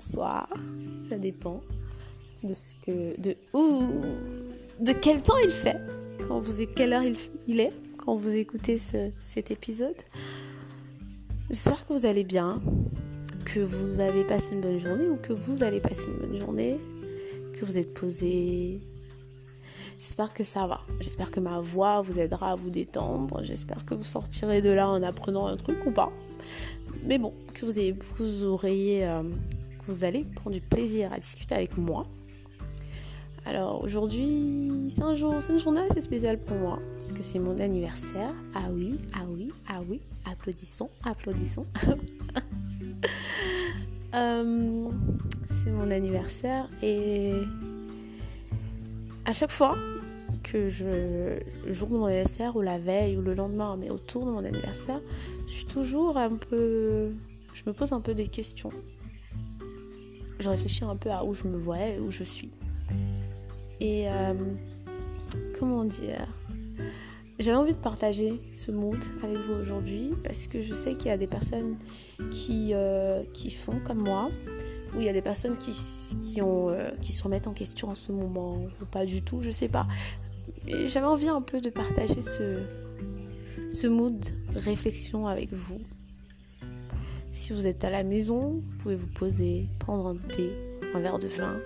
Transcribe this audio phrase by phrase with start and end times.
[0.00, 0.48] bonsoir,
[0.98, 1.60] ça dépend
[2.42, 4.02] de ce que, de où,
[4.80, 5.76] de quel temps il fait,
[6.26, 7.02] quand vous, quelle heure
[7.46, 9.96] il, est quand vous écoutez cet épisode.
[11.50, 12.62] J'espère que vous allez bien,
[13.44, 16.78] que vous avez passé une bonne journée ou que vous allez passer une bonne journée,
[17.52, 18.80] que vous êtes posé.
[19.98, 20.80] J'espère que ça va.
[21.00, 23.44] J'espère que ma voix vous aidera à vous détendre.
[23.44, 26.10] J'espère que vous sortirez de là en apprenant un truc ou pas.
[27.04, 29.22] Mais bon, que vous, ayez, vous auriez, euh,
[29.86, 32.06] vous allez prendre du plaisir à discuter avec moi.
[33.46, 37.38] Alors aujourd'hui, c'est un jour, c'est une journée assez spéciale pour moi parce que c'est
[37.38, 38.32] mon anniversaire.
[38.54, 41.66] Ah oui, ah oui, ah oui, applaudissons, applaudissons.
[44.12, 44.88] Euh,
[45.62, 47.32] c'est mon anniversaire et
[49.24, 49.76] à chaque fois
[50.42, 54.26] que je, le jour de mon anniversaire ou la veille ou le lendemain, mais autour
[54.26, 55.00] de mon anniversaire,
[55.46, 57.12] je suis toujours un peu.
[57.54, 58.72] Je me pose un peu des questions.
[60.40, 62.50] Je réfléchis un peu à où je me vois et où je suis.
[63.78, 64.34] Et euh,
[65.58, 66.26] comment dire?
[67.38, 71.10] J'avais envie de partager ce mood avec vous aujourd'hui parce que je sais qu'il y
[71.10, 71.76] a des personnes
[72.30, 74.30] qui, euh, qui font comme moi,
[74.94, 75.72] ou il y a des personnes qui,
[76.20, 79.40] qui, ont, euh, qui se remettent en question en ce moment, ou pas du tout,
[79.42, 79.86] je sais pas.
[80.86, 82.62] J'avais envie un peu de partager ce,
[83.72, 84.22] ce mood
[84.54, 85.80] réflexion avec vous.
[87.32, 90.52] Si vous êtes à la maison, vous pouvez vous poser, prendre un thé,
[90.94, 91.58] un verre de vin.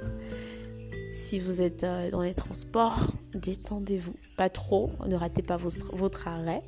[1.15, 4.15] Si vous êtes euh, dans les transports, détendez-vous.
[4.37, 6.63] Pas trop, ne ratez pas votre, arrêt.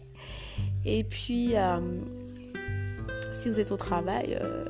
[0.85, 1.81] Et puis, euh,
[3.33, 4.65] si vous êtes au travail, euh,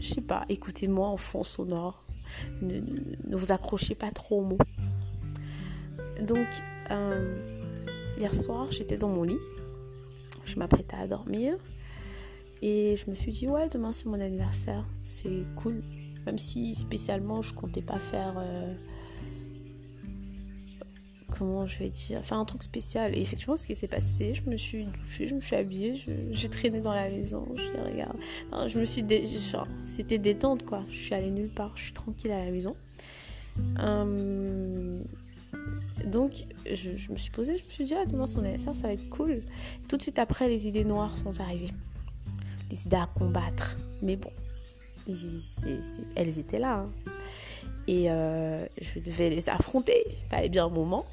[0.00, 2.02] je sais pas, écoutez-moi en fond sonore.
[2.60, 2.80] Ne,
[3.28, 4.58] ne, vous accrochez pas trop aux mots.
[6.20, 6.46] Donc,
[8.18, 9.38] hier soir, j'étais dans mon lit
[10.46, 11.56] je m'apprêtais à dormir.
[12.62, 14.84] Et je me suis dit, ouais, demain c'est mon anniversaire.
[15.04, 15.82] C'est cool.
[16.26, 18.34] Même si spécialement je comptais pas faire.
[18.38, 18.74] Euh,
[21.30, 23.16] comment je vais dire Faire un truc spécial.
[23.16, 25.94] Et effectivement, ce qui s'est passé, je me suis douchée, je me suis habillée,
[26.30, 27.46] j'ai traîné dans la maison.
[27.56, 28.16] Je regarde.
[28.68, 29.04] je me suis.
[29.84, 30.82] C'était détente quoi.
[30.90, 31.72] Je suis allée nulle part.
[31.76, 32.74] Je suis tranquille à la maison.
[33.78, 35.02] Hum,
[36.06, 38.92] donc, je, me suis posée, je me suis dit, ah, demain, son anniversaire, ça va
[38.92, 39.42] être cool.
[39.88, 41.70] Tout de suite après, les idées noires sont arrivées.
[42.70, 43.76] Idées à combattre.
[44.02, 44.30] Mais bon,
[46.16, 46.80] elles étaient là.
[46.80, 46.90] Hein.
[47.86, 50.04] Et euh, je devais les affronter.
[50.08, 51.06] Il fallait bien un moment.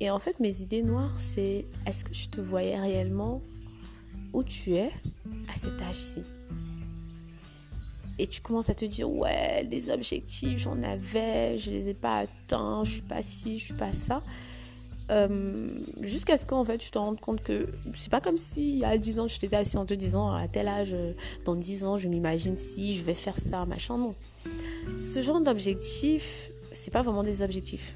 [0.00, 3.40] Et en fait, mes idées noires, c'est est-ce que je te voyais réellement
[4.32, 4.90] où tu es
[5.52, 6.22] à cet âge-ci?
[8.18, 12.18] Et tu commences à te dire ouais les objectifs j'en avais je les ai pas
[12.18, 14.22] atteints je suis pas ci je suis pas ça
[15.10, 15.68] euh,
[16.00, 19.20] jusqu'à ce qu'en fait tu te rendes compte que c'est pas comme si a 10
[19.20, 20.96] ans je t'étais assis en te disant à tel âge
[21.44, 23.98] dans 10 ans je m'imagine si je vais faire ça machin.
[23.98, 24.14] Non.
[24.96, 27.94] Ce genre d'objectifs c'est pas vraiment des objectifs.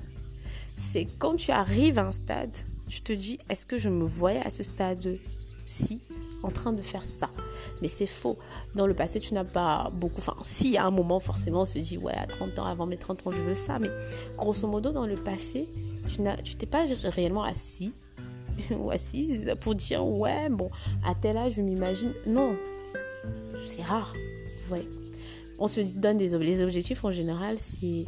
[0.76, 2.56] C'est quand tu arrives à un stade
[2.88, 5.18] tu te dis est-ce que je me voyais à ce stade
[5.64, 6.00] ci
[6.42, 7.30] en train de faire ça.
[7.82, 8.38] Mais c'est faux.
[8.74, 10.18] Dans le passé, tu n'as pas beaucoup.
[10.18, 12.96] Enfin, si, à un moment, forcément, on se dit, ouais, à 30 ans, avant mes
[12.96, 13.78] 30 ans, je veux ça.
[13.78, 13.90] Mais
[14.36, 15.68] grosso modo, dans le passé,
[16.08, 17.94] tu n'as, t'es pas réellement assis
[18.70, 20.70] ou assise pour dire, ouais, bon,
[21.04, 22.12] à tel âge, je m'imagine.
[22.26, 22.56] Non.
[23.64, 24.12] C'est rare.
[24.70, 24.86] Ouais.
[25.58, 28.04] On se donne des les objectifs en général, c'est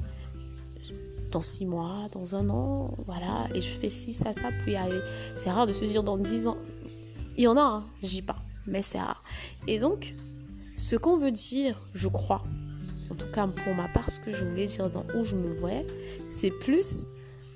[1.31, 5.01] dans six mois, dans un an, voilà, et je fais ci, ça, ça, puis arriver.
[5.37, 6.57] C'est rare de se dire dans 10 ans,
[7.39, 9.23] il y en a, hein, j'y pas, mais c'est rare.
[9.69, 10.13] Et donc,
[10.77, 12.43] ce qu'on veut dire, je crois,
[13.11, 15.55] en tout cas pour ma part, ce que je voulais dire dans où je me
[15.55, 15.87] voyais,
[16.31, 17.07] c'est plus,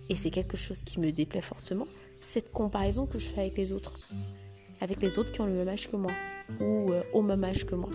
[0.08, 1.88] et c'est quelque chose qui me déplaît fortement,
[2.20, 3.98] cette comparaison que je fais avec les autres.
[4.80, 6.12] Avec les autres qui ont le même âge que moi,
[6.60, 7.90] ou euh, au même âge que moi.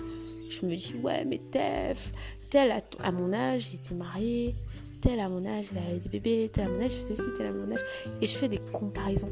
[0.50, 2.12] Je me dis, ouais, mais Tef,
[2.50, 4.56] tel à, mon âge, il était marié,
[5.00, 7.30] tel à mon âge, il avait des bébés, tel à mon âge, je faisais ci,
[7.38, 7.84] tel à mon âge.
[8.22, 9.32] Et je fais des comparaisons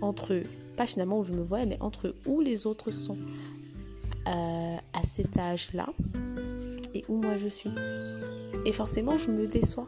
[0.00, 0.42] entre
[0.76, 3.18] pas finalement où je me vois, mais entre où les autres sont
[4.26, 5.88] euh, à cet âge-là
[6.94, 7.70] et où moi je suis.
[8.64, 9.86] Et forcément, je me déçois.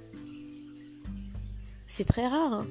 [1.86, 2.66] C'est très rare, hein.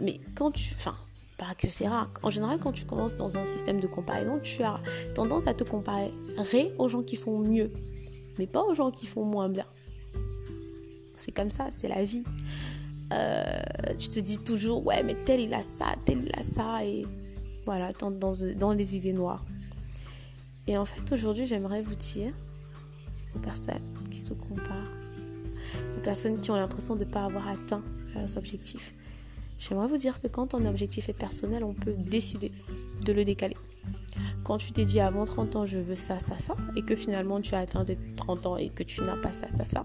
[0.00, 0.74] mais quand tu...
[0.76, 0.96] Enfin,
[1.38, 2.10] pas que c'est rare.
[2.22, 4.80] En général, quand tu commences dans un système de comparaison, tu as
[5.14, 6.10] tendance à te comparer
[6.78, 7.70] aux gens qui font mieux,
[8.38, 9.66] mais pas aux gens qui font moins bien.
[11.14, 12.24] C'est comme ça, c'est la vie.
[13.12, 13.44] Euh,
[13.96, 17.06] tu te dis toujours, ouais, mais tel il a ça, tel il a ça, et
[17.66, 19.44] voilà, dans, dans, les idées noires.
[20.66, 22.32] Et en fait, aujourd'hui, j'aimerais vous dire
[23.34, 24.92] aux personnes qui se comparent,
[25.98, 27.82] aux personnes qui ont l'impression de ne pas avoir atteint
[28.14, 28.94] leurs objectifs,
[29.58, 32.52] j'aimerais vous dire que quand ton objectif est personnel, on peut décider
[33.04, 33.56] de le décaler.
[34.44, 37.40] quand tu t'es dit avant 30 ans, je veux ça, ça, ça, et que finalement
[37.40, 39.84] tu as atteint tes 30 ans et que tu n'as pas ça, ça, ça,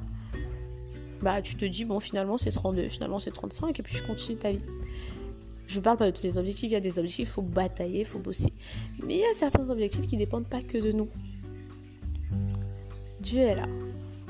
[1.22, 4.38] bah tu te dis, bon, finalement c'est 32, finalement c'est 35, et puis je continue
[4.38, 4.62] ta vie.
[5.72, 8.02] Je parle pas de tous les objectifs, il y a des objectifs, il faut batailler,
[8.02, 8.52] il faut bosser.
[9.06, 11.08] Mais il y a certains objectifs qui ne dépendent pas que de nous.
[13.22, 13.68] Dieu est là.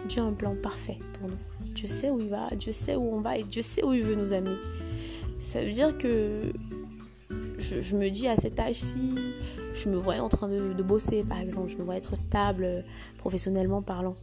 [0.07, 1.39] Dieu a un plan parfait pour nous.
[1.73, 4.03] Dieu sait où il va, Dieu sait où on va et Dieu sait où il
[4.03, 4.55] veut nous amener.
[5.39, 6.53] Ça veut dire que
[7.57, 9.15] je, me dis à cet âge-ci,
[9.73, 12.81] je me voyais en train de, bosser, par exemple, je me voyais être stable euh,
[13.17, 14.15] professionnellement parlant.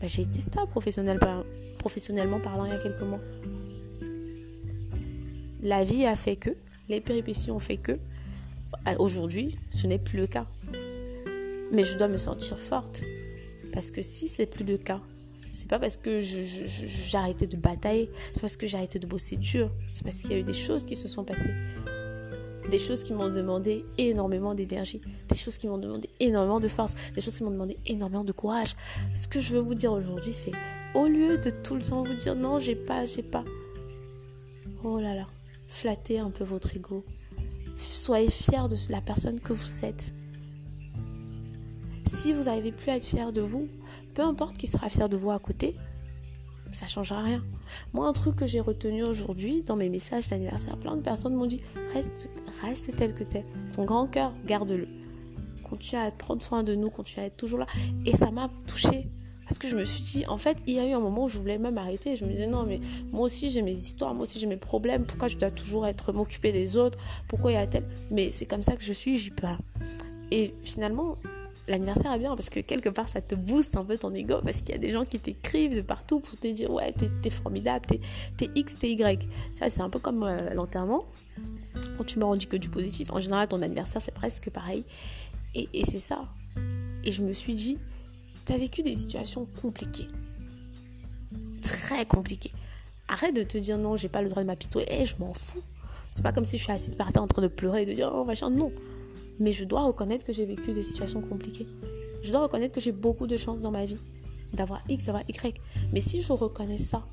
[0.00, 0.68] Ben, j'ai été stable
[1.78, 3.20] professionnellement parlant il y a quelques mois.
[5.62, 6.50] La vie a fait que,
[6.88, 7.92] les péripéties ont fait que,
[8.98, 10.46] aujourd'hui, ce n'est plus le cas.
[11.72, 13.02] Mais je dois me sentir forte.
[13.72, 15.00] Parce que si c'est plus le cas,
[15.50, 19.36] c'est pas parce que j'ai arrêté de batailler, c'est parce que j'ai arrêté de bosser
[19.36, 21.54] dur, c'est parce qu'il y a eu des choses qui se sont passées.
[22.70, 26.94] Des choses qui m'ont demandé énormément d'énergie, des choses qui m'ont demandé énormément de force,
[27.14, 28.74] des choses qui m'ont demandé énormément de courage.
[29.14, 30.52] Ce que je veux vous dire aujourd'hui, c'est
[30.94, 33.44] au lieu de tout le temps vous dire non, j'ai pas, j'ai pas.
[34.82, 35.26] Oh là là,
[35.74, 37.04] flattez un peu votre ego.
[37.76, 40.14] Soyez fiers de la personne que vous êtes.
[42.06, 43.66] Si vous n'arrivez plus à être fier de vous,
[44.14, 45.74] peu importe qui sera fier de vous à côté,
[46.70, 47.42] ça changera rien.
[47.92, 51.46] Moi, un truc que j'ai retenu aujourd'hui dans mes messages d'anniversaire, plein de personnes m'ont
[51.46, 51.60] dit
[51.92, 52.28] reste,
[52.62, 53.44] reste tel que t'es.
[53.72, 54.86] Ton grand cœur, garde-le.
[55.64, 57.66] Continue à prendre soin de nous, continue à être toujours là.
[58.06, 59.08] Et ça m'a touchée.
[59.44, 61.28] Parce que je me suis dit, en fait, il y a eu un moment où
[61.28, 62.16] je voulais même arrêter.
[62.16, 62.80] Je me disais, non, mais
[63.12, 65.04] moi aussi j'ai mes histoires, moi aussi j'ai mes problèmes.
[65.04, 66.98] Pourquoi je dois toujours être m'occuper des autres?
[67.28, 67.84] Pourquoi il y a tel?
[68.10, 69.46] Mais c'est comme ça que je suis, j'y peux.
[70.30, 71.18] Et finalement,
[71.68, 74.58] l'anniversaire est bien parce que quelque part ça te booste un peu ton ego parce
[74.58, 76.92] qu'il y a des gens qui t'écrivent de partout pour te dire ouais
[77.22, 77.86] t'es formidable,
[78.36, 79.28] t'es X, t'es Y.
[79.54, 81.04] Ça c'est un peu comme euh, l'enterrement.
[81.96, 84.84] Quand tu me rends que du positif, en général ton anniversaire c'est presque pareil.
[85.54, 86.24] Et, c'est ça.
[87.04, 87.78] Et je me suis dit,
[88.44, 90.08] t'as vécu des situations compliquées.
[91.62, 92.52] Très compliquées.
[93.08, 94.86] Arrête de te dire non, j'ai pas le droit de m'apitoyer.
[94.90, 95.62] Eh, je m'en fous.
[96.10, 97.92] C'est pas comme si je suis assise par terre en train de pleurer et de
[97.92, 98.50] dire oh machin.
[98.50, 98.72] Non.
[99.38, 101.66] Mais je dois reconnaître que j'ai vécu des situations compliquées.
[102.22, 103.98] Je dois reconnaître que j'ai beaucoup de chance dans ma vie
[104.52, 105.60] d'avoir X, d'avoir Y.
[105.92, 107.04] Mais si je reconnais ça,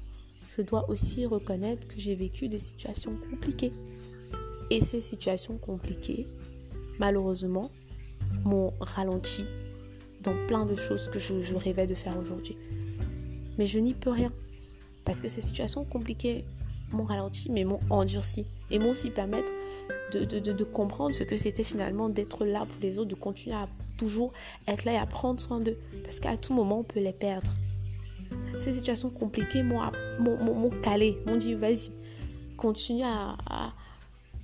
[0.55, 3.73] je dois aussi reconnaître que j'ai vécu des situations compliquées.
[4.69, 6.27] Et ces situations compliquées,
[6.99, 7.71] malheureusement,
[8.45, 9.45] m'ont ralenti
[10.23, 12.57] dans plein de choses que je, rêvais de faire aujourd'hui.
[13.57, 14.31] Mais je n'y peux rien.
[15.05, 16.45] Parce que ces situations compliquées
[16.91, 18.45] m'ont ralenti, mais m'ont endurci.
[18.69, 19.51] Et m'ont aussi permettre
[20.13, 24.31] de, comprendre ce que c'était finalement d'être là pour les autres, de continuer à toujours
[24.67, 25.77] être là et à prendre soin d'eux.
[26.03, 27.51] Parce qu'à tout moment, on peut les perdre.
[28.59, 29.81] Ces situations compliquées m'ont
[30.81, 31.91] calé, m'ont dit vas-y,
[32.57, 33.35] continue à,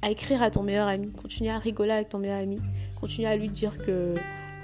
[0.09, 2.59] écrire à ton meilleur ami, continue à rigoler avec ton meilleur ami,
[2.99, 4.15] continue à lui dire que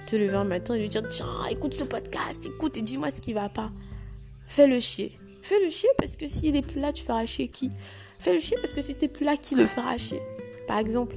[0.05, 3.21] te lever un matin et lui dire tiens, écoute ce podcast, écoute et dis-moi ce
[3.21, 3.71] qui va pas.
[4.47, 5.11] Fais-le chier.
[5.41, 7.71] Fais-le chier parce que s'il est plus là, tu feras chier qui?
[8.19, 10.21] Fais-le chier parce que si t'es plus là, qui le fera chier?
[10.67, 11.15] Par exemple.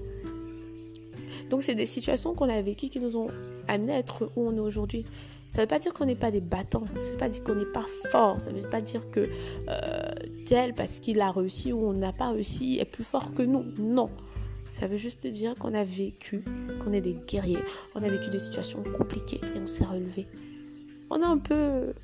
[1.50, 3.28] Donc c'est des situations qu'on a vécues qui nous ont
[3.68, 5.04] amené à être où on est aujourd'hui.
[5.48, 7.44] Ça ne veut pas dire qu'on n'est pas des battants, ça ne veut pas dire
[7.44, 9.28] qu'on n'est pas fort, ça ne veut pas dire que
[9.68, 10.12] euh,
[10.44, 13.64] tel, parce qu'il a réussi ou on n'a pas réussi, est plus fort que nous.
[13.78, 14.11] Non.
[14.78, 16.45] Ça veut juste dire qu'on a vécu,
[16.85, 17.64] qu'on est des guerriers,
[17.95, 20.26] on a vécu des situations compliquées et on s'est relevé.
[21.09, 21.95] On est un peu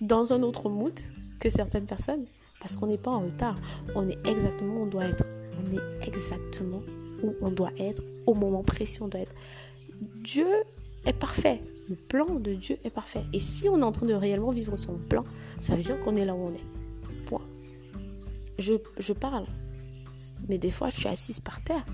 [0.00, 0.98] dans un autre mood
[1.38, 2.24] que certaines personnes,
[2.60, 3.54] parce qu'on n'est pas en retard,
[3.94, 5.22] on est exactement où on doit être
[5.56, 6.82] on est exactement
[7.22, 9.36] où on doit être, au moment précis où on doit être.
[10.16, 10.48] Dieu
[11.04, 11.62] est parfait.
[11.88, 13.22] Le plan de Dieu est parfait.
[13.32, 15.24] Et si on est en train de réellement vivre son plan,
[15.60, 17.24] ça veut dire qu'on est là où on est.
[17.26, 17.46] Point.
[18.58, 19.46] Je, je parle.
[20.48, 21.86] Mais des fois, je suis assise par terre.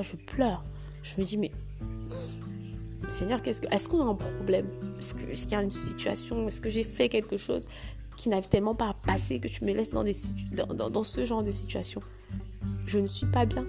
[0.00, 0.64] Je pleure.
[1.02, 1.50] Je me dis, mais
[3.08, 4.66] Seigneur, qu'est-ce que, est-ce qu'on a un problème?
[4.98, 6.48] Est-ce, qu'il y a une situation?
[6.48, 7.66] Est-ce que j'ai fait quelque chose
[8.16, 12.00] qui n'arrive tellement pas à passer que tu me laisses dans ce genre de situation?
[12.86, 13.66] Je ne suis pas bien.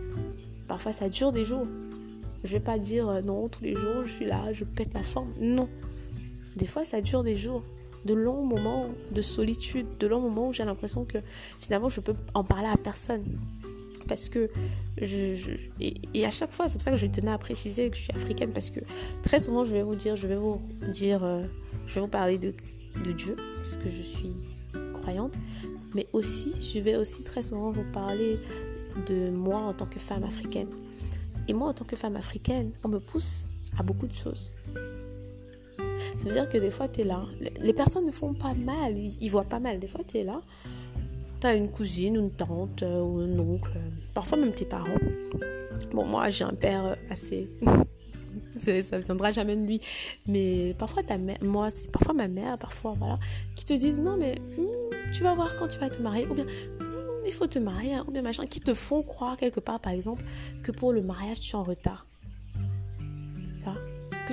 [0.67, 1.67] Parfois, ça dure des jours.
[2.43, 5.03] Je vais pas dire euh, non, tous les jours, je suis là, je pète la
[5.03, 5.33] forme.
[5.39, 5.69] Non.
[6.55, 7.63] Des fois, ça dure des jours.
[8.05, 11.19] De longs moments de solitude, de longs moments où j'ai l'impression que
[11.61, 13.23] finalement, je peux en parler à personne.
[14.13, 14.47] Parce que
[15.01, 15.57] je.
[15.79, 18.11] et, à chaque fois, c'est pour ça que je tenais à préciser que je suis
[18.11, 18.51] africaine.
[18.51, 18.79] Parce que
[19.23, 21.41] très souvent, je vais vous dire, je vais vous dire, euh,
[21.87, 22.53] je vais vous parler de,
[23.03, 24.33] de Dieu, parce que je suis
[25.01, 25.33] croyante.
[25.95, 28.37] Mais aussi, je vais aussi très souvent vous parler
[29.07, 30.69] de moi en tant que femme africaine.
[31.47, 33.47] Et moi, en tant que femme africaine, on me pousse
[33.79, 34.51] à beaucoup de choses.
[36.17, 37.25] Ça veut dire que des fois, tu es là.
[37.59, 39.79] Les personnes ne font pas mal, ils, voient pas mal.
[39.79, 40.39] Des fois, tu es là.
[41.43, 43.73] Tu as une cousine, une tante euh, ou un oncle,
[44.13, 44.87] parfois même tes parents.
[45.93, 47.49] Bon, moi, j'ai un père assez
[48.55, 49.81] ça viendra jamais de lui.
[50.25, 53.19] Mais parfois, ta mère, moi, c'est parfois ma mère, parfois, voilà,
[53.57, 56.33] qui te disent non, mais hmm, tu vas voir quand tu vas te marier, ou
[56.33, 59.81] bien hmm, il faut te marier, ou bien machin, qui te font croire quelque part,
[59.81, 60.23] par exemple,
[60.61, 62.05] que pour le mariage, tu es en retard.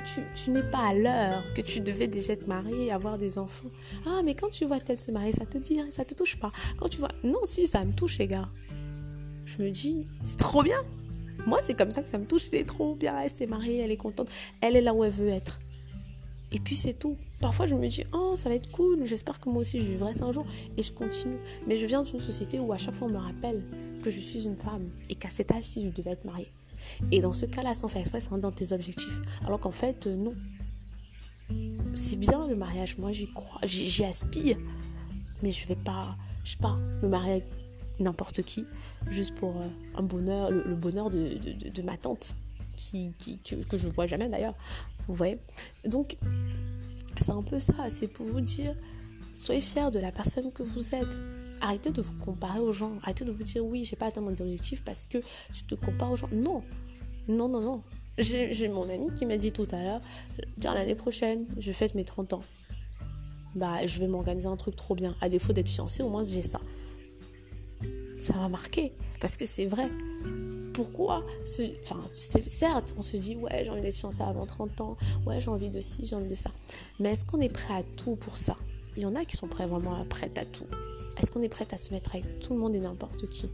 [0.01, 3.69] Que tu, n'es pas à l'heure, que tu devais déjà te marier, avoir des enfants.
[4.07, 6.53] Ah, mais quand tu vois tel se marier, ça te dit, ça te touche pas.
[6.79, 8.49] Quand tu vois, non, si, ça me touche, les gars.
[9.45, 10.79] Je me dis, c'est trop bien.
[11.47, 12.45] Moi, c'est comme ça que ça me touche.
[12.51, 13.21] C'est trop bien.
[13.21, 14.29] Elle s'est mariée, elle est contente.
[14.61, 15.59] Elle est là où elle veut être.
[16.53, 17.17] Et puis c'est tout.
[17.41, 19.05] Parfois, je me dis, oh, ça va être cool.
[19.05, 20.47] J'espère que moi aussi, je vivrai ça un jour.
[20.77, 21.39] Et je continue.
[21.67, 23.63] Mais je viens d'une société où à chaque fois, on me rappelle
[24.03, 24.89] que je suis une femme.
[25.09, 26.51] Et qu'à cet âge-ci, je devais être mariée.
[27.13, 29.21] Et dans ce cas-là, sans faire exprès, ça rentre dans tes objectifs.
[29.45, 30.35] Alors qu'en fait, euh, non.
[31.95, 32.99] C'est bien le mariage.
[32.99, 33.61] Moi, j'y crois.
[33.65, 34.57] J'y aspire.
[35.43, 37.45] Mais je vais pas, je pas, me marier avec
[37.99, 38.67] n'importe qui
[39.09, 42.35] juste pour euh, un bonheur, le, bonheur de, de, ma tante,
[42.77, 44.55] qui, qui que, je vois jamais d'ailleurs.
[45.09, 45.39] Vous voyez?
[45.87, 46.17] Donc,
[47.17, 47.89] c'est un peu ça.
[47.89, 48.75] C'est pour vous dire,
[49.35, 51.23] soyez fiers de la personne que vous êtes.
[51.61, 52.93] Arrêtez de vous comparer aux gens.
[53.03, 55.19] Arrêtez de vous dire, oui, j'ai pas atteint mon objectif parce que
[55.53, 56.29] tu te compares aux gens.
[56.33, 56.63] Non,
[57.29, 57.83] non, non, non.
[58.19, 60.01] J'ai mon ami qui m'a dit tout à l'heure,
[60.63, 62.43] l'année prochaine, je fête mes 30 ans.
[63.55, 65.15] Bah, je vais m'organiser un truc trop bien.
[65.21, 66.61] À défaut d'être fiancée, au moins j'ai ça
[68.21, 68.93] ça m'a marqué.
[69.21, 69.89] Parce que c'est vrai.
[70.73, 71.25] Pourquoi
[71.83, 74.97] enfin, Certes, on se dit, ouais, j'ai envie d'être fiancée avant 30 ans.
[75.27, 76.51] Ouais, j'ai envie de ci, j'ai envie de ça.
[77.01, 78.57] Mais est-ce qu'on est prêt à tout pour ça?
[78.97, 80.67] Il y en a qui sont prêts vraiment prêts à tout.
[81.19, 83.51] Est-ce qu'on est prêt à se mettre avec tout le monde et n'importe qui?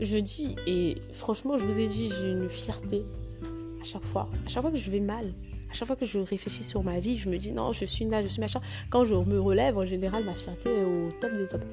[0.00, 3.04] Je dis, et franchement, je vous ai dit, j'ai une fierté
[3.80, 4.28] à chaque fois.
[4.44, 5.32] À chaque fois que je vais mal,
[5.70, 8.04] à chaque fois que je réfléchis sur ma vie, je me dis non, je suis
[8.04, 8.60] là, je suis machin.
[8.90, 11.66] Quand je me relève, en général, ma fierté est au top des tops.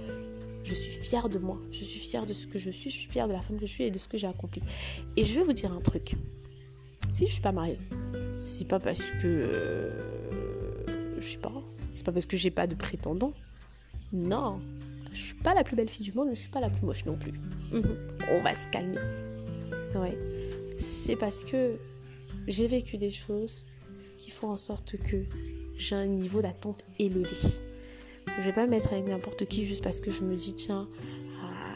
[0.64, 1.60] Je suis fière de moi.
[1.72, 2.90] Je suis fière de ce que je suis.
[2.90, 4.62] Je suis fière de la femme que je suis et de ce que j'ai accompli.
[5.18, 6.16] Et je vais vous dire un truc.
[7.14, 7.78] Si je suis pas mariée,
[8.40, 9.26] c'est pas parce que.
[9.26, 9.92] Euh,
[11.20, 11.54] je sais pas.
[11.96, 13.34] C'est pas parce que j'ai pas de prétendant.
[14.14, 14.60] Non.
[15.14, 16.86] Je suis pas la plus belle fille du monde, mais je suis pas la plus
[16.86, 17.34] moche non plus.
[17.72, 17.98] Mhm.
[18.32, 18.98] On va se calmer.
[19.96, 20.18] Ouais.
[20.78, 21.78] C'est parce que
[22.48, 23.68] j'ai vécu des choses
[24.18, 25.26] qui font en sorte que
[25.78, 27.36] j'ai un niveau d'attente élevé.
[28.38, 30.88] Je vais pas me mettre avec n'importe qui juste parce que je me dis, tiens,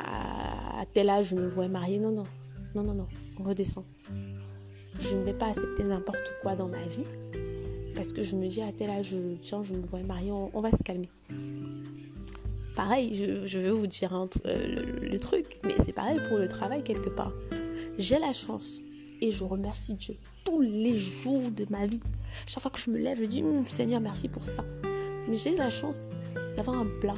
[0.06, 2.00] à, tel âge, je me vois mariée.
[2.00, 2.24] Non, non,
[2.74, 3.08] non, non, non,
[3.40, 3.84] on redescend.
[5.00, 7.04] Je ne vais pas accepter n'importe quoi dans ma vie
[7.96, 10.72] parce que je me dis, à tel âge, tiens, je me vois mariée, on, va
[10.72, 11.10] se calmer.
[12.76, 14.14] Pareil, je, veux vous dire
[14.46, 17.32] euh, le, truc, mais c'est pareil pour le travail quelque part.
[17.98, 18.82] J'ai la chance
[19.22, 22.02] et je remercie Dieu tous les jours de ma vie.
[22.48, 24.66] Chaque fois que je me lève, je dis hum, Seigneur, merci pour ça.
[25.28, 26.12] Mais j'ai la chance
[26.58, 27.16] d'avoir un plat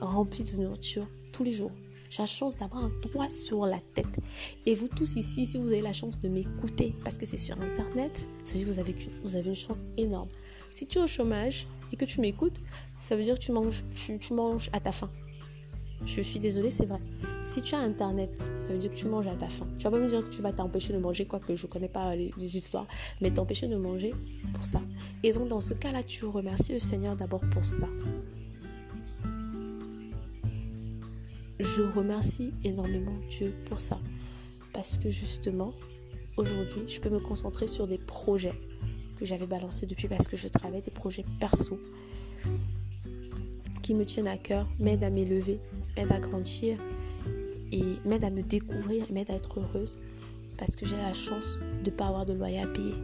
[0.00, 1.72] rempli de nourriture tous les jours.
[2.10, 4.20] J'ai la chance d'avoir un toit sur la tête.
[4.66, 7.60] Et vous tous ici, si vous avez la chance de m'écouter, parce que c'est sur
[7.60, 10.28] Internet, dire que vous avez, vous avez une chance énorme.
[10.72, 12.58] Si tu es au chômage et que tu m'écoutes,
[12.98, 15.10] ça veut dire que tu manges, tu manges à ta faim.
[16.06, 16.98] Je suis désolée, c'est vrai.
[17.44, 19.66] Si tu as Internet, ça veut dire que tu manges à ta faim.
[19.76, 22.16] Tu vas pas me dire que tu vas t'empêcher de manger, quoique je connais pas
[22.16, 22.86] les, histoires,
[23.20, 24.14] mais t'empêcher de manger
[24.54, 24.80] pour ça.
[25.22, 27.86] Et donc, dans ce cas-là, tu remercies le Seigneur d'abord pour ça.
[31.60, 34.00] Je remercie énormément Dieu pour ça.
[34.72, 35.74] Parce que justement,
[36.38, 38.54] aujourd'hui, je peux me concentrer sur des projets
[39.22, 41.78] que j'avais balancés depuis parce que je travaille, des projets perso
[43.80, 45.60] qui me tiennent à cœur, m'aident à m'élever,
[45.96, 46.76] m'aide à grandir
[47.70, 50.00] et m'aide à me découvrir, m'aide à être heureuse
[50.58, 52.96] parce que j'ai la chance de ne pas avoir de loyer à payer.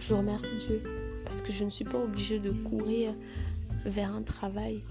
[0.00, 0.82] Je remercie Dieu
[1.26, 3.12] parce que je ne suis pas obligée de courir
[3.84, 4.82] vers un travail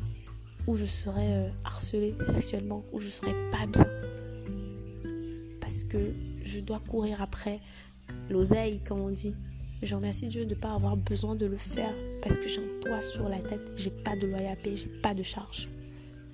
[0.67, 3.87] où je serais euh, harcelée sexuellement, où je serais pas bien.
[5.61, 7.57] Parce que je dois courir après
[8.29, 9.33] l'oseille, comme on dit.
[9.83, 11.93] Je remercie Dieu de ne pas avoir besoin de le faire
[12.23, 14.89] parce que j'ai un toit sur la tête, j'ai pas de loyer à payer, j'ai
[15.01, 15.69] pas de charge.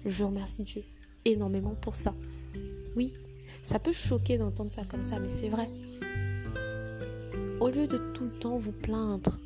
[0.05, 0.83] Je remercie Dieu
[1.25, 2.13] énormément pour ça.
[2.95, 3.13] Oui,
[3.61, 5.69] ça peut choquer d'entendre ça comme ça, mais c'est vrai.
[7.59, 9.37] Au lieu de tout le temps vous plaindre,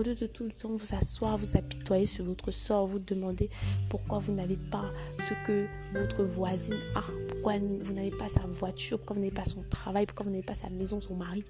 [0.00, 3.50] au lieu de tout le temps vous asseoir, vous apitoyer sur votre sort, vous demander
[3.90, 8.96] pourquoi vous n'avez pas ce que votre voisine a, pourquoi vous n'avez pas sa voiture,
[8.96, 11.44] pourquoi vous n'avez pas son travail, pourquoi vous n'avez pas sa maison, son mari,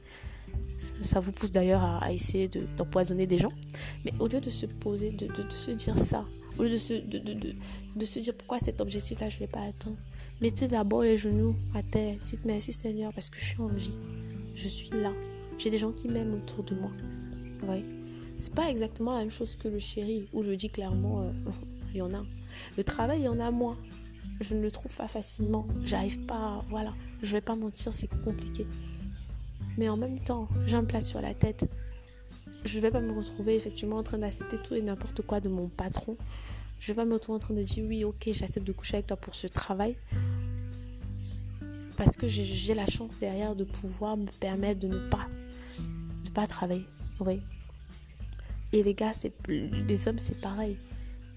[1.00, 3.52] ça vous pousse d'ailleurs à, essayer d'empoisonner des gens.
[4.04, 6.25] Mais au lieu de se poser, de, se dire ça,
[6.59, 9.95] au lieu de se, dire pourquoi cet objectif-là, je ne l'ai pas atteint,
[10.40, 12.16] mettez d'abord les genoux à terre.
[12.25, 13.97] Dites merci Seigneur parce que je suis en vie.
[14.57, 15.12] Je suis là.
[15.57, 16.90] J'ai des gens qui m'aiment autour de moi.
[17.69, 17.85] Ouais.
[18.40, 21.30] C'est pas exactement la même chose que le chéri où je dis clairement, euh,
[21.92, 22.25] il y en a.
[22.78, 23.76] Le travail, il y en a moins.
[24.40, 25.66] Je ne le trouve pas facilement.
[25.85, 26.64] J'arrive pas.
[26.70, 26.94] Voilà.
[27.23, 28.66] Je vais pas mentir, c'est compliqué.
[29.76, 31.70] Mais en même temps, j'ai un plat sur la tête.
[32.64, 35.68] Je vais pas me retrouver effectivement en train d'accepter tout et n'importe quoi de mon
[35.68, 36.16] patron.
[36.78, 39.06] Je vais pas me retrouver en train de dire oui, ok, j'accepte de coucher avec
[39.06, 39.97] toi pour ce travail.
[41.99, 45.26] Parce que j'ai la chance derrière de pouvoir me permettre de ne pas,
[46.25, 46.87] de pas travailler.
[47.20, 47.42] Oui.
[48.73, 50.77] Et les gars, c'est les hommes, c'est pareil.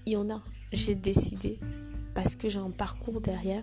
[0.06, 0.42] Il y en a.
[0.72, 1.58] J'ai décidé
[2.14, 3.62] parce que j'ai un parcours derrière,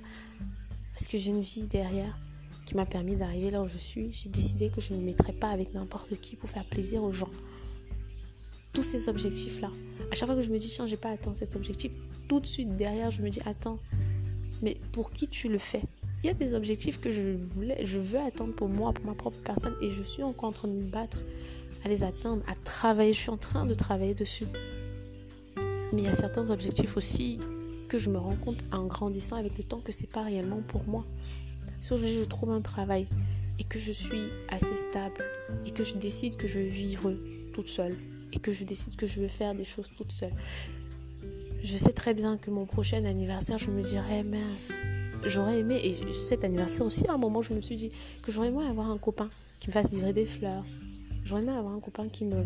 [0.94, 2.18] parce que j'ai une vie derrière
[2.66, 4.10] qui m'a permis d'arriver là où je suis.
[4.13, 7.12] J'ai décidé que je ne me mettrais pas avec n'importe qui pour faire plaisir aux
[7.12, 7.30] gens.
[8.74, 9.70] Tous ces objectifs-là.
[10.12, 11.92] À chaque fois que je me dis, tiens, j'ai pas atteint cet objectif,
[12.28, 13.80] tout de suite derrière, je me dis, attends,
[14.62, 15.82] mais pour qui tu le fais?
[16.24, 19.13] Il y a des objectifs que je voulais, je veux atteindre pour moi, pour ma
[19.13, 21.24] propre personne, et je suis encore en train de me battre
[21.83, 23.13] à les atteindre, à travailler.
[23.13, 24.45] Je suis en train de travailler dessus.
[25.93, 27.39] Mais il y a certains objectifs aussi
[27.89, 30.83] que je me rends compte en grandissant avec le temps que c'est pas réellement pour
[30.85, 31.05] moi.
[31.81, 33.07] Si aujourd'hui je trouve un travail
[33.59, 35.23] et que je suis assez stable
[35.65, 37.13] et que je décide que je veux vivre
[37.53, 37.97] toute seule
[38.31, 40.31] et que je décide que je veux faire des choses toute seule,
[41.63, 44.73] je sais très bien que mon prochain anniversaire, je me dirais mince,
[45.25, 48.47] j'aurais aimé, et cet anniversaire aussi, à un moment, je me suis dit que j'aurais
[48.47, 50.63] aimé avoir un copain qui me fasse livrer des fleurs,
[51.24, 52.46] J'aurais aimé avoir un copain qui me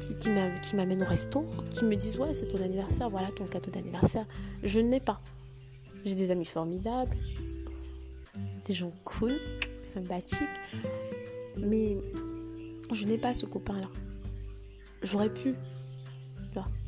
[0.00, 3.70] qui, qui m'amène au resto, qui me dise ouais c'est ton anniversaire, voilà ton cadeau
[3.70, 4.26] d'anniversaire.
[4.62, 5.20] Je n'ai pas.
[6.04, 7.16] J'ai des amis formidables,
[8.64, 9.32] des gens cool,
[9.82, 10.42] sympathiques,
[11.56, 11.96] mais
[12.92, 13.88] je n'ai pas ce copain-là.
[15.02, 15.54] J'aurais pu.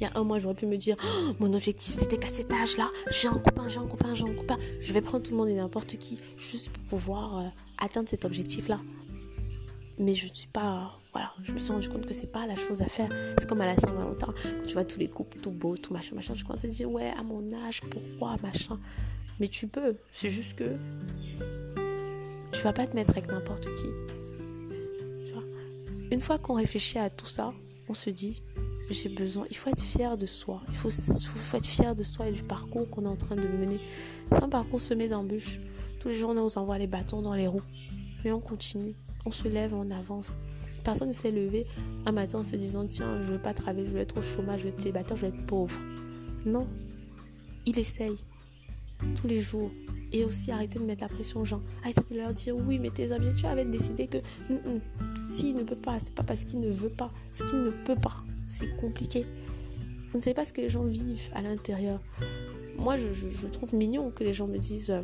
[0.01, 2.51] Il y a un mois, j'aurais pu me dire oh, mon objectif c'était qu'à cet
[2.51, 4.57] âge-là, j'ai un copain, j'ai un copain, j'ai un copain.
[4.81, 8.25] Je vais prendre tout le monde et n'importe qui juste pour pouvoir euh, atteindre cet
[8.25, 8.79] objectif-là
[9.99, 12.55] mais je ne suis pas voilà je me suis rendu compte que c'est pas la
[12.55, 13.09] chose à faire.
[13.39, 16.15] C'est comme à la Saint-Valentin quand tu vois tous les couples tout beau tout machin
[16.15, 18.79] machin je commence à dire ouais à mon âge pourquoi machin.
[19.41, 20.77] Mais tu peux c'est juste que
[22.53, 23.87] tu vas pas te mettre avec n'importe qui.
[26.11, 27.53] Une fois qu'on réfléchit à tout ça
[27.89, 28.43] on se dit
[28.91, 30.63] j'ai besoin il faut être fier de soi.
[30.69, 33.47] Il faut, faut être fier de soi et du parcours qu'on est en train de
[33.47, 33.81] mener.
[34.33, 35.61] C'est un parcours semé d'embûches.
[36.01, 37.63] Tous les jours on nous envoie les bâtons dans les roues.
[38.25, 40.39] Mais on continue on se lève, on avance.
[40.85, 41.67] Personne ne s'est levé
[42.07, 44.61] un matin en se disant tiens, je veux pas travailler, je veux être au chômage,
[44.61, 45.79] je veux être je veux être pauvre.
[46.47, 46.67] Non.
[47.67, 48.17] Il essaye
[49.17, 49.71] tous les jours.
[50.11, 51.61] Et aussi arrêter de mettre la pression aux gens.
[51.83, 54.17] Arrêtez de leur dire oui, mais tes objectifs avaient décidé que
[55.27, 57.95] s'il ne peut pas, c'est pas parce qu'il ne veut pas, ce qu'il ne peut
[57.95, 58.17] pas.
[58.49, 59.27] C'est compliqué.
[60.11, 62.01] Vous ne savez pas ce que les gens vivent à l'intérieur.
[62.79, 65.03] Moi, je, trouve mignon que les gens me disent euh,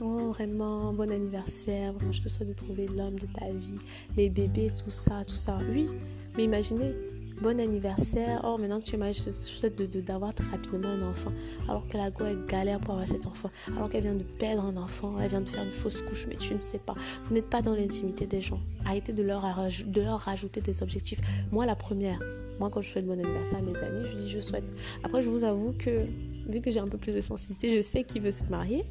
[0.00, 1.92] Oh, vraiment, bon anniversaire.
[1.92, 3.78] Vraiment, je te souhaite de trouver l'homme de ta vie,
[4.16, 5.58] les bébés, tout ça, tout ça.
[5.72, 5.88] Oui,
[6.36, 6.94] mais imaginez,
[7.42, 8.40] bon anniversaire.
[8.44, 11.32] Oh, maintenant que tu es marié, je te souhaite d'avoir très rapidement un enfant.
[11.68, 13.50] Alors que la go, galère pour avoir cet enfant.
[13.76, 16.36] Alors qu'elle vient de perdre un enfant, elle vient de faire une fausse couche, mais
[16.36, 16.94] tu ne sais pas.
[17.24, 18.60] Vous n'êtes pas dans l'intimité des gens.
[18.84, 21.20] Arrêtez de leur, de leur rajouter des objectifs.
[21.50, 22.20] Moi, la première,
[22.60, 24.64] moi, quand je le bon anniversaire à mes amis, je dis je souhaite.
[25.02, 26.06] Après, je vous avoue que,
[26.48, 28.84] vu que j'ai un peu plus de sensibilité, je sais qui veut se marier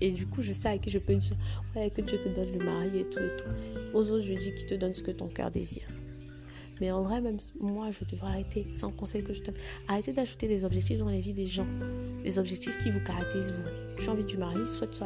[0.00, 1.36] et du coup je sais à qui je peux dire
[1.74, 3.50] que Dieu te donne le mari et tout et tout.
[3.94, 5.86] Aux autres je dis qu'il te donne ce que ton cœur désire.
[6.80, 9.54] Mais en vrai même moi je devrais arrêter c'est un conseil que je donne
[9.88, 11.66] arrêtez d'ajouter des objectifs dans les vies des gens.
[12.24, 13.96] Des objectifs qui vous caractérisent vous.
[13.98, 15.02] Tu as envie du mari souhaite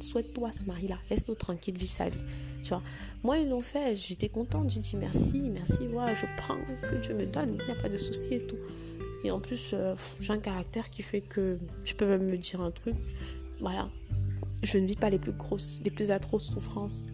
[0.00, 2.22] souhaite toi ce mari là laisse-le tranquille vivre sa vie.
[2.62, 2.82] Tu vois.
[3.22, 7.14] Moi ils l'ont fait j'étais contente j'ai dit merci merci voilà je prends que Dieu
[7.14, 8.56] me donne il n'y a pas de souci et tout.
[9.24, 12.60] Et en plus, euh, j'ai un caractère qui fait que je peux même me dire
[12.60, 12.94] un truc
[13.60, 13.88] voilà,
[14.62, 17.06] je ne vis pas les plus grosses, les plus atroces souffrances.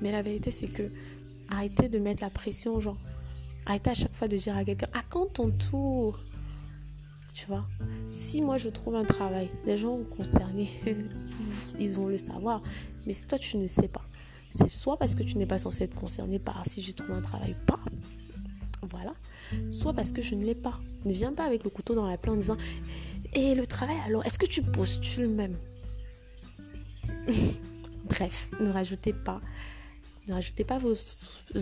[0.00, 0.90] Mais la vérité, c'est que
[1.48, 2.96] arrêtez de mettre la pression aux gens.
[3.66, 6.18] Arrêtez à chaque fois de dire à quelqu'un, à quand ton tour
[7.32, 7.66] Tu vois?
[8.16, 10.68] Si moi je trouve un travail, les gens concernés,
[11.78, 12.62] ils vont le savoir.
[13.06, 14.04] Mais si toi tu ne sais pas,
[14.50, 17.22] c'est soit parce que tu n'es pas censé être concerné par si j'ai trouvé un
[17.22, 17.80] travail ou pas.
[18.90, 19.14] Voilà.
[19.70, 20.78] Soit parce que je ne l'ai pas.
[21.04, 22.56] Ne viens pas avec le couteau dans la plaie en disant
[23.34, 25.56] et le travail, alors, est-ce que tu postules même?
[28.04, 29.40] Bref, ne rajoutez pas,
[30.28, 30.94] ne rajoutez pas vos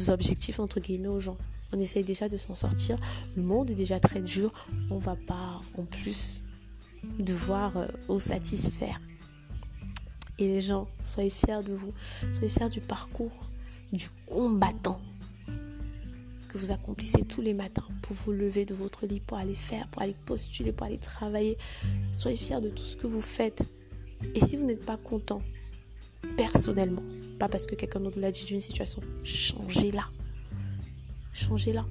[0.08, 1.36] objectifs entre guillemets aux gens.
[1.72, 2.96] On essaye déjà de s'en sortir.
[3.36, 4.52] Le monde est déjà très dur.
[4.90, 6.42] On va pas en plus
[7.20, 9.00] devoir euh, satisfaire.
[10.38, 11.92] Et les gens, soyez fiers de vous.
[12.32, 13.46] Soyez fiers du parcours
[13.92, 15.00] du combattant
[16.50, 19.86] que vous accomplissez tous les matins pour vous lever de votre lit, pour aller faire,
[19.88, 21.56] pour aller postuler, pour aller travailler.
[22.12, 23.62] Soyez fiers de tout ce que vous faites.
[24.34, 25.42] Et si vous n'êtes pas content,
[26.36, 27.02] personnellement,
[27.38, 30.04] pas parce que quelqu'un d'autre l'a dit d'une situation, changez-la.
[31.32, 31.86] Changez-la.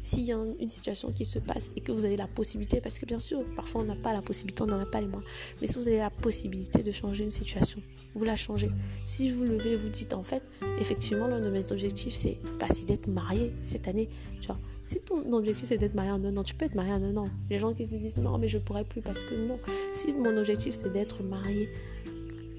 [0.00, 3.00] s'il y a une situation qui se passe et que vous avez la possibilité, parce
[3.00, 5.28] que bien sûr, parfois on n'a pas la possibilité, on n'en a pas les moyens,
[5.60, 7.82] mais si vous avez la possibilité de changer une situation,
[8.16, 8.70] vous la changez.
[9.04, 10.42] Si vous levez vous dites, en fait,
[10.80, 14.08] effectivement, l'un de mes objectifs, c'est pas si d'être marié cette année.
[14.46, 17.02] Vois, si ton objectif c'est d'être marié en un an, tu peux être marié en
[17.02, 17.28] un an.
[17.50, 19.58] Les gens qui se disent non, mais je pourrais plus parce que non.
[19.92, 21.68] Si mon objectif c'est d'être marié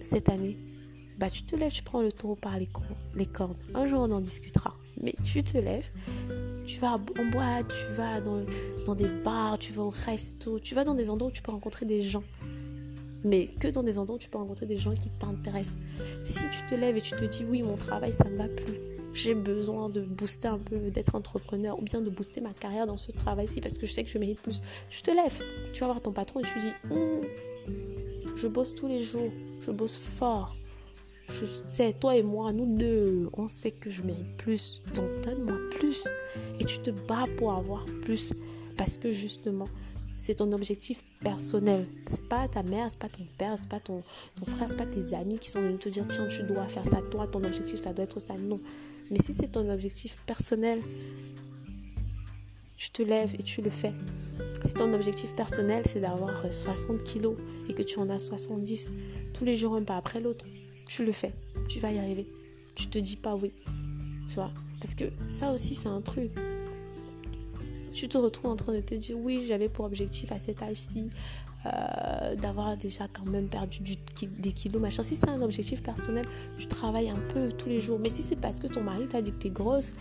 [0.01, 0.57] cette année,
[1.17, 2.69] bah tu te lèves, tu prends le taureau par les,
[3.15, 3.55] les cornes.
[3.73, 4.75] Un jour on en discutera.
[5.01, 5.89] Mais tu te lèves,
[6.65, 8.43] tu vas en boîte, tu vas dans,
[8.85, 11.51] dans des bars, tu vas au resto, tu vas dans des endroits où tu peux
[11.51, 12.23] rencontrer des gens
[13.23, 15.77] mais que dans des endroits où tu peux rencontrer des gens qui t'intéressent.
[16.25, 18.79] Si tu te lèves et tu te dis oui, mon travail, ça ne va plus,
[19.13, 22.97] j'ai besoin de booster un peu, d'être entrepreneur ou bien de booster ma carrière dans
[22.97, 25.41] ce travail-ci parce que je sais que je mérite plus, tu te lèves,
[25.73, 27.21] tu vas voir ton patron et tu dis hum,
[28.35, 30.55] je bosse tous les jours, je bosse fort.
[31.29, 34.81] Je sais, toi et moi, nous deux, on sait que je mérite plus.
[34.93, 36.07] Donc donne-moi plus.
[36.59, 38.31] Et tu te bats pour avoir plus.
[38.77, 39.67] Parce que justement,
[40.17, 41.87] c'est ton objectif personnel.
[42.05, 44.03] C'est pas ta mère, c'est pas ton père, c'est pas ton,
[44.35, 46.85] ton frère, c'est pas tes amis qui sont venus te dire tiens, tu dois faire
[46.85, 48.33] ça, toi, ton objectif, ça doit être ça.
[48.35, 48.59] Non.
[49.11, 50.81] Mais si c'est ton objectif personnel,
[52.75, 53.93] tu te lèves et tu le fais.
[54.63, 57.35] Si ton objectif personnel, c'est d'avoir 60 kilos
[57.69, 58.89] et que tu en as 70,
[59.33, 60.45] tous les jours un pas après l'autre,
[60.87, 61.33] tu le fais.
[61.69, 62.27] Tu vas y arriver.
[62.75, 63.53] Tu te dis pas oui.
[64.27, 64.51] Tu vois?
[64.79, 66.31] Parce que ça aussi, c'est un truc
[67.97, 71.09] tu te retrouves en train de te dire oui, j'avais pour objectif à cet âge-ci
[71.65, 75.01] euh, d'avoir déjà quand même perdu des kilos, machin.
[75.01, 76.25] Si c'est un objectif personnel,
[76.59, 77.97] tu travailles un peu tous les jours.
[77.99, 79.95] Mais si c'est parce que ton mari t'a dit que tu es grosse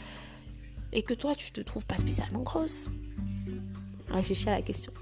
[0.93, 2.91] et que toi, tu te trouves pas spécialement grosse,
[4.11, 4.93] réfléchis à la question.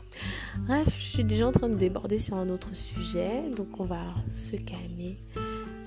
[0.68, 4.14] Bref, je suis déjà en train de déborder sur un autre sujet, donc on va
[4.28, 5.18] se calmer.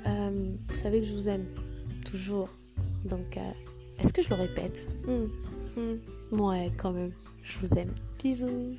[0.05, 1.45] Euh, vous savez que je vous aime
[2.05, 2.49] toujours.
[3.05, 3.51] Donc, euh,
[3.99, 4.89] est-ce que je le répète?
[5.07, 6.16] Hmm, hmm.
[6.31, 7.11] Ouais, quand même.
[7.43, 7.91] Je vous aime.
[8.21, 8.75] Bisous.